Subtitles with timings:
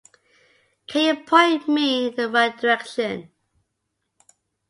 [0.87, 3.29] Can you point me in the right direction?